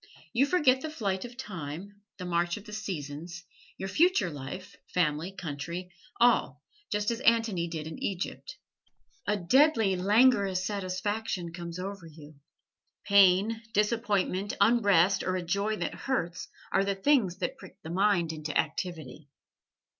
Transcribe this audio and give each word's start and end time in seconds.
You 0.33 0.47
forget 0.47 0.81
the 0.81 0.89
flight 0.89 1.25
of 1.25 1.37
time, 1.37 2.01
the 2.17 2.25
march 2.25 2.57
of 2.57 2.65
the 2.65 2.73
seasons, 2.73 3.43
your 3.77 3.87
future 3.87 4.31
life, 4.31 4.75
family, 4.91 5.31
country 5.31 5.91
all, 6.19 6.63
just 6.91 7.11
as 7.11 7.19
Antony 7.21 7.67
did 7.67 7.85
in 7.85 8.01
Egypt. 8.01 8.57
A 9.27 9.37
deadly, 9.37 9.95
languorous 9.95 10.65
satisfaction 10.65 11.53
comes 11.53 11.77
over 11.77 12.07
you. 12.07 12.33
Pain, 13.03 13.61
disappointment, 13.73 14.57
unrest 14.59 15.21
or 15.21 15.35
a 15.35 15.43
joy 15.45 15.75
that 15.75 15.93
hurts, 15.93 16.47
are 16.71 16.83
the 16.83 16.95
things 16.95 17.37
that 17.37 17.57
prick 17.59 17.77
the 17.83 17.91
mind 17.91 18.33
into 18.33 18.57
activity. 18.57 19.27